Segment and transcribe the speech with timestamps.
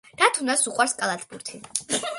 [0.21, 1.63] დათუნას უყვარს კალათბურთი